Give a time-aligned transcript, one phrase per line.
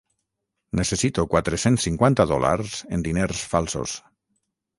[0.79, 3.95] Necessito quatre-cents cinquanta dòlars en diners falsos.